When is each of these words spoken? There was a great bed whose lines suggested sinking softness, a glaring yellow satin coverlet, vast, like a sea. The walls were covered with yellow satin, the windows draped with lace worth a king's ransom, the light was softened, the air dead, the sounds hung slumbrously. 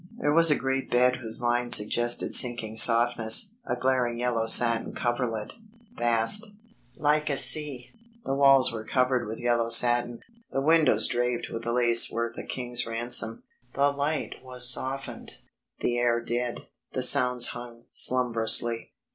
There 0.17 0.33
was 0.33 0.49
a 0.49 0.55
great 0.55 0.89
bed 0.89 1.17
whose 1.17 1.43
lines 1.43 1.77
suggested 1.77 2.33
sinking 2.33 2.77
softness, 2.77 3.51
a 3.67 3.75
glaring 3.75 4.17
yellow 4.17 4.47
satin 4.47 4.95
coverlet, 4.95 5.53
vast, 5.95 6.47
like 6.95 7.29
a 7.29 7.37
sea. 7.37 7.91
The 8.25 8.33
walls 8.33 8.71
were 8.71 8.83
covered 8.83 9.27
with 9.27 9.37
yellow 9.37 9.69
satin, 9.69 10.21
the 10.49 10.59
windows 10.59 11.05
draped 11.07 11.51
with 11.51 11.67
lace 11.67 12.09
worth 12.09 12.35
a 12.39 12.43
king's 12.43 12.87
ransom, 12.87 13.43
the 13.75 13.91
light 13.91 14.37
was 14.43 14.67
softened, 14.73 15.33
the 15.81 15.99
air 15.99 16.19
dead, 16.19 16.67
the 16.93 17.03
sounds 17.03 17.49
hung 17.49 17.83
slumbrously. 17.91 18.93